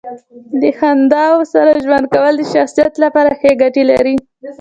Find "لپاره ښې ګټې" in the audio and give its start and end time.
3.03-3.83